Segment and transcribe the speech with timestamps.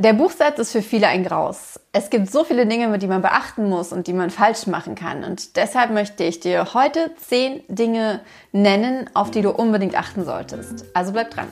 [0.00, 1.80] Der Buchsatz ist für viele ein Graus.
[1.90, 5.24] Es gibt so viele Dinge, die man beachten muss und die man falsch machen kann.
[5.24, 8.20] Und deshalb möchte ich dir heute zehn Dinge
[8.52, 10.84] nennen, auf die du unbedingt achten solltest.
[10.94, 11.48] Also bleib dran.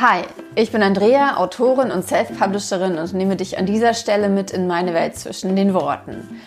[0.00, 0.22] Hi,
[0.54, 4.94] ich bin Andrea, Autorin und Self-Publisherin und nehme dich an dieser Stelle mit in meine
[4.94, 6.40] Welt zwischen den Worten.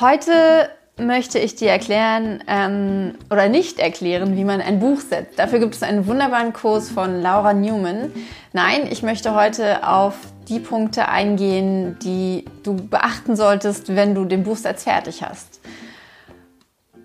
[0.00, 5.38] Heute möchte ich dir erklären ähm, oder nicht erklären, wie man ein Buch setzt.
[5.38, 8.12] Dafür gibt es einen wunderbaren Kurs von Laura Newman.
[8.52, 10.14] Nein, ich möchte heute auf
[10.48, 15.60] die Punkte eingehen, die du beachten solltest, wenn du den Buchsatz fertig hast.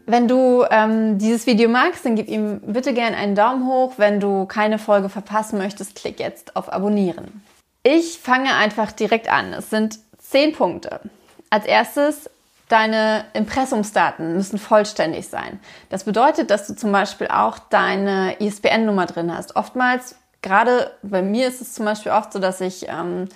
[0.06, 3.94] Wenn du ähm, dieses Video magst, dann gib ihm bitte gerne einen Daumen hoch.
[3.98, 7.44] Wenn du keine Folge verpassen möchtest, klick jetzt auf Abonnieren.
[7.84, 9.54] Ich fange einfach direkt an.
[9.54, 11.02] Es sind zehn Punkte.
[11.50, 12.30] Als erstes
[12.72, 15.60] Deine Impressumsdaten müssen vollständig sein.
[15.90, 19.58] Das bedeutet, dass du zum Beispiel auch deine ISBN-Nummer drin hast.
[19.58, 23.28] Oftmals, gerade bei mir ist es zum Beispiel oft so, dass ich ähm,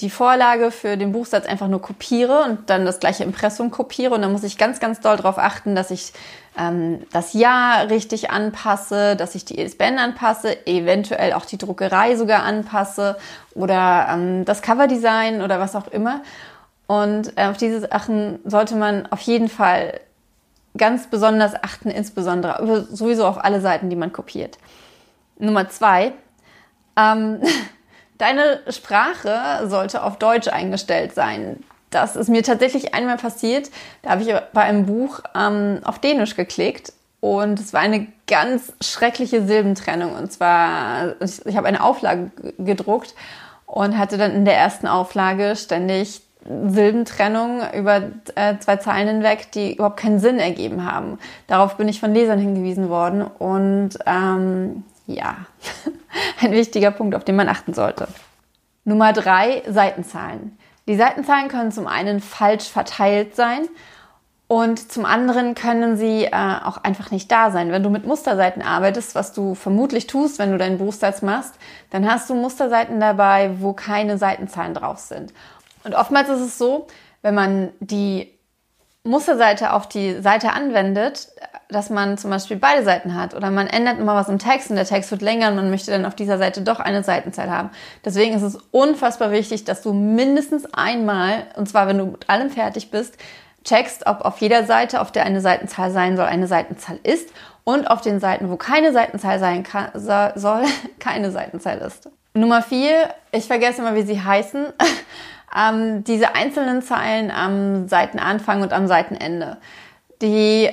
[0.00, 4.16] die Vorlage für den Buchsatz einfach nur kopiere und dann das gleiche Impressum kopiere.
[4.16, 6.12] Und dann muss ich ganz, ganz doll darauf achten, dass ich
[6.58, 12.42] ähm, das Jahr richtig anpasse, dass ich die ISBN anpasse, eventuell auch die Druckerei sogar
[12.42, 13.16] anpasse
[13.54, 16.22] oder ähm, das Coverdesign oder was auch immer.
[16.86, 20.00] Und äh, auf diese Sachen sollte man auf jeden Fall
[20.76, 24.58] ganz besonders achten, insbesondere sowieso auf alle Seiten, die man kopiert.
[25.38, 26.12] Nummer zwei,
[26.96, 27.40] ähm,
[28.18, 31.62] deine Sprache sollte auf Deutsch eingestellt sein.
[31.90, 33.70] Das ist mir tatsächlich einmal passiert.
[34.00, 38.72] Da habe ich bei einem Buch ähm, auf Dänisch geklickt und es war eine ganz
[38.80, 40.14] schreckliche Silbentrennung.
[40.14, 43.14] Und zwar, ich, ich habe eine Auflage gedruckt
[43.66, 48.02] und hatte dann in der ersten Auflage ständig Silbentrennung über
[48.34, 51.18] äh, zwei Zeilen hinweg, die überhaupt keinen Sinn ergeben haben.
[51.46, 55.36] Darauf bin ich von Lesern hingewiesen worden und ähm, ja,
[56.40, 58.08] ein wichtiger Punkt, auf den man achten sollte.
[58.84, 60.58] Nummer drei, Seitenzahlen.
[60.88, 63.68] Die Seitenzahlen können zum einen falsch verteilt sein
[64.48, 67.70] und zum anderen können sie äh, auch einfach nicht da sein.
[67.70, 71.54] Wenn du mit Musterseiten arbeitest, was du vermutlich tust, wenn du deinen Buchsatz machst,
[71.90, 75.32] dann hast du Musterseiten dabei, wo keine Seitenzahlen drauf sind.
[75.84, 76.86] Und oftmals ist es so,
[77.22, 78.32] wenn man die
[79.04, 81.28] Musterseite auf die Seite anwendet,
[81.68, 84.76] dass man zum Beispiel beide Seiten hat oder man ändert immer was im Text und
[84.76, 87.70] der Text wird länger und man möchte dann auf dieser Seite doch eine Seitenzahl haben.
[88.04, 92.50] Deswegen ist es unfassbar wichtig, dass du mindestens einmal, und zwar wenn du mit allem
[92.50, 93.16] fertig bist,
[93.64, 97.30] checkst, ob auf jeder Seite, auf der eine Seitenzahl sein soll, eine Seitenzahl ist
[97.64, 100.64] und auf den Seiten, wo keine Seitenzahl sein kann, soll,
[101.00, 102.08] keine Seitenzahl ist.
[102.34, 104.66] Nummer vier, ich vergesse immer, wie sie heißen
[105.56, 109.58] ähm, diese einzelnen Zeilen am Seitenanfang und am Seitenende,
[110.20, 110.70] die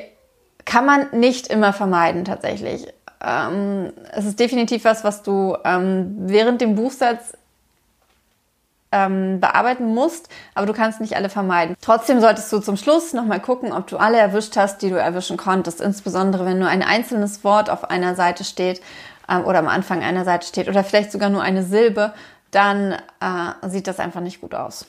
[0.66, 2.88] kann man nicht immer vermeiden tatsächlich.
[3.26, 7.34] Ähm, es ist definitiv was, was du ähm, während dem Buchsatz
[8.92, 11.76] ähm, bearbeiten musst, aber du kannst nicht alle vermeiden.
[11.82, 15.38] Trotzdem solltest du zum Schluss nochmal gucken, ob du alle erwischt hast, die du erwischen
[15.38, 15.82] konntest.
[15.82, 18.82] Insbesondere wenn nur ein einzelnes Wort auf einer Seite steht
[19.30, 22.14] ähm, oder am Anfang einer Seite steht oder vielleicht sogar nur eine Silbe,
[22.52, 24.86] dann äh, sieht das einfach nicht gut aus.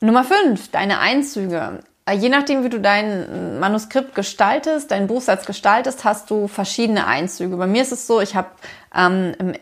[0.00, 1.80] Nummer 5, deine Einzüge.
[2.04, 7.56] Äh, je nachdem, wie du dein Manuskript gestaltest, deinen Buchsatz gestaltest, hast du verschiedene Einzüge.
[7.56, 8.48] Bei mir ist es so, ich habe
[8.94, 9.52] ähm, im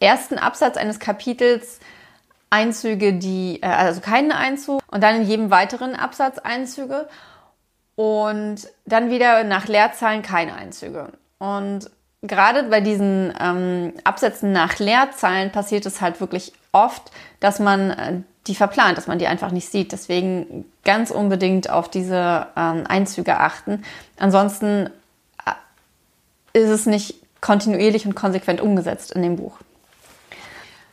[0.00, 1.80] ersten Absatz eines Kapitels
[2.50, 7.08] Einzüge, die, äh, also keinen Einzug und dann in jedem weiteren Absatz Einzüge
[7.96, 11.08] und dann wieder nach Leerzahlen keine Einzüge.
[11.38, 11.90] Und
[12.22, 18.12] gerade bei diesen ähm, Absätzen nach Leerzahlen passiert es halt wirklich oft, dass man äh,
[18.46, 19.92] die verplant, dass man die einfach nicht sieht.
[19.92, 23.84] Deswegen ganz unbedingt auf diese ähm, Einzüge achten.
[24.18, 24.90] Ansonsten
[26.52, 29.58] äh, ist es nicht kontinuierlich und konsequent umgesetzt in dem Buch.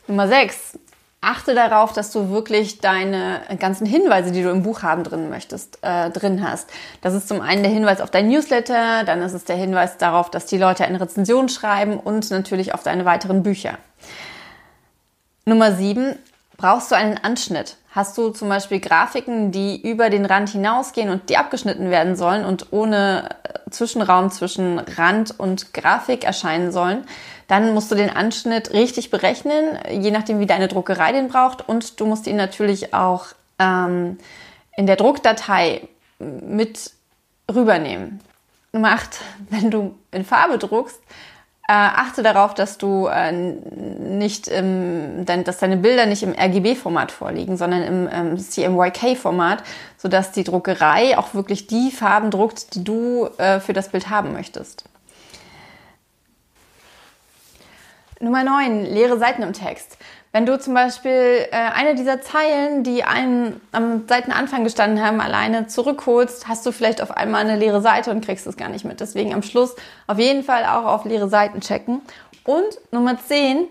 [0.06, 0.78] Nummer 6.
[1.24, 5.78] Achte darauf, dass du wirklich deine ganzen Hinweise, die du im Buch haben drin möchtest,
[5.82, 6.68] äh, drin hast.
[7.00, 10.30] Das ist zum einen der Hinweis auf dein Newsletter, dann ist es der Hinweis darauf,
[10.30, 13.78] dass die Leute eine Rezension schreiben und natürlich auf deine weiteren Bücher.
[15.44, 16.16] Nummer 7.
[16.56, 17.76] Brauchst du einen Anschnitt?
[17.90, 22.44] Hast du zum Beispiel Grafiken, die über den Rand hinausgehen und die abgeschnitten werden sollen
[22.44, 27.04] und ohne äh, Zwischenraum zwischen Rand und Grafik erscheinen sollen?
[27.48, 31.68] Dann musst du den Anschnitt richtig berechnen, je nachdem, wie deine Druckerei den braucht.
[31.68, 33.26] Und du musst ihn natürlich auch
[33.58, 34.18] ähm,
[34.76, 35.88] in der Druckdatei
[36.20, 36.92] mit
[37.52, 38.20] rübernehmen.
[38.72, 41.00] Nummer 8, wenn du in Farbe druckst,
[41.72, 47.10] äh, achte darauf, dass du äh, nicht im, dein, dass deine Bilder nicht im RGB-Format
[47.10, 49.62] vorliegen, sondern im ähm, CMYK-Format,
[49.96, 54.34] sodass die Druckerei auch wirklich die Farben druckt, die du äh, für das Bild haben
[54.34, 54.84] möchtest.
[58.22, 59.98] Nummer 9, leere Seiten im Text.
[60.30, 61.10] Wenn du zum Beispiel
[61.50, 67.02] äh, eine dieser Zeilen, die einen am Seitenanfang gestanden haben, alleine zurückholst, hast du vielleicht
[67.02, 69.00] auf einmal eine leere Seite und kriegst es gar nicht mit.
[69.00, 69.74] Deswegen am Schluss
[70.06, 72.00] auf jeden Fall auch auf leere Seiten checken.
[72.44, 73.66] Und Nummer 10,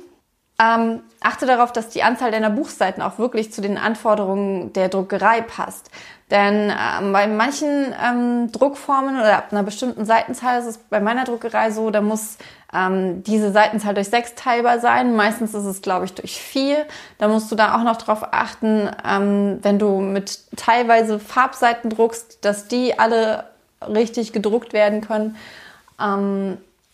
[0.61, 5.41] ähm, achte darauf, dass die Anzahl deiner Buchseiten auch wirklich zu den Anforderungen der Druckerei
[5.41, 5.89] passt.
[6.29, 11.71] Denn ähm, bei manchen ähm, Druckformen oder ab einer bestimmten Seitenzahl, ist bei meiner Druckerei
[11.71, 12.37] so, da muss
[12.73, 15.15] ähm, diese Seitenzahl durch sechs teilbar sein.
[15.15, 16.85] Meistens ist es, glaube ich, durch vier.
[17.17, 22.45] Da musst du da auch noch drauf achten, ähm, wenn du mit teilweise Farbseiten druckst,
[22.45, 23.45] dass die alle
[23.81, 25.35] richtig gedruckt werden können.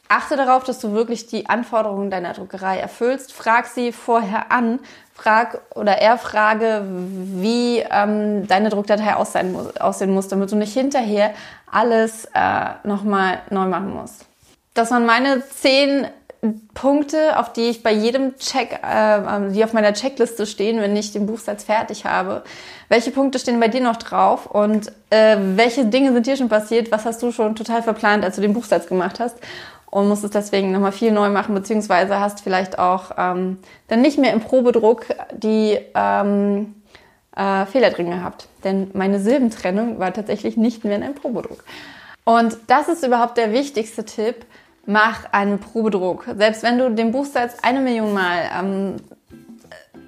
[0.10, 3.34] Ähm, Achte darauf, dass du wirklich die Anforderungen deiner Druckerei erfüllst.
[3.34, 4.80] Frag sie vorher an.
[5.14, 10.74] Frag oder er frage, wie ähm, deine Druckdatei aussehen muss, aussehen muss, damit du nicht
[10.74, 11.32] hinterher
[11.72, 14.26] alles äh, nochmal neu machen musst.
[14.76, 16.08] Das waren meine zehn
[16.76, 21.12] Punkte, auf die ich bei jedem Check, äh, die auf meiner Checkliste stehen, wenn ich
[21.12, 22.44] den Buchsatz fertig habe.
[22.88, 26.92] Welche Punkte stehen bei dir noch drauf und äh, welche Dinge sind dir schon passiert?
[26.92, 29.36] Was hast du schon total verplant, als du den Buchsatz gemacht hast?
[29.98, 33.58] Und musstest deswegen nochmal viel neu machen, beziehungsweise hast vielleicht auch ähm,
[33.88, 36.76] dann nicht mehr im Probedruck die ähm,
[37.36, 38.48] äh, Fehler drin gehabt.
[38.64, 41.64] Denn meine Silbentrennung war tatsächlich nicht mehr in einem Probedruck.
[42.26, 44.46] Und das ist überhaupt der wichtigste Tipp.
[44.86, 46.26] Mach einen Probedruck.
[46.38, 48.96] Selbst wenn du den Buchsatz eine Million Mal ähm,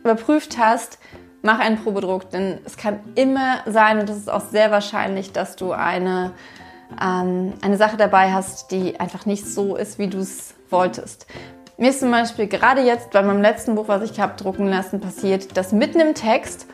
[0.03, 0.99] überprüft hast,
[1.41, 2.29] mach einen Probedruck.
[2.29, 6.33] Denn es kann immer sein, und es ist auch sehr wahrscheinlich, dass du eine
[7.01, 11.27] ähm, eine Sache dabei hast, die einfach nicht so ist, wie du es wolltest.
[11.77, 14.99] Mir ist zum Beispiel gerade jetzt bei meinem letzten Buch, was ich habe drucken lassen,
[14.99, 16.67] passiert, dass mitten im Text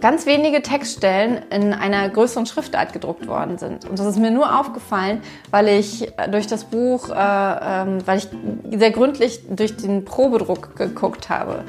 [0.00, 3.84] ganz wenige Textstellen in einer größeren Schriftart gedruckt worden sind.
[3.84, 8.28] Und das ist mir nur aufgefallen, weil ich durch das Buch, äh, ähm, weil ich
[8.70, 11.64] sehr gründlich durch den Probedruck geguckt habe.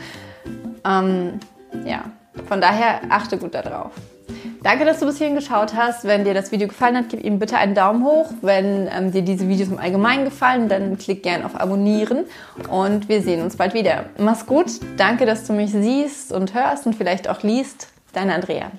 [0.85, 1.39] Ähm,
[1.85, 2.05] ja,
[2.47, 3.91] von daher achte gut darauf.
[4.61, 6.03] Danke, dass du bis hierhin geschaut hast.
[6.03, 8.31] Wenn dir das Video gefallen hat, gib ihm bitte einen Daumen hoch.
[8.41, 12.25] Wenn ähm, dir diese Videos im Allgemeinen gefallen, dann klick gerne auf Abonnieren
[12.69, 14.05] und wir sehen uns bald wieder.
[14.17, 14.67] Mach's gut.
[14.97, 17.87] Danke, dass du mich siehst und hörst und vielleicht auch liest.
[18.13, 18.71] Deine Andrea.